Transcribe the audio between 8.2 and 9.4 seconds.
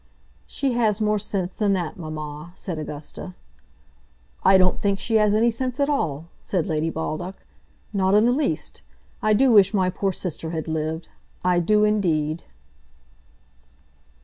the least. I